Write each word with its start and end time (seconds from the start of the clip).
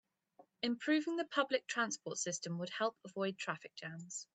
Improving 0.63 1.17
the 1.17 1.25
public 1.25 1.67
transport 1.67 2.17
system 2.17 2.57
would 2.57 2.71
help 2.71 2.97
avoid 3.05 3.37
traffic 3.37 3.75
jams. 3.75 4.25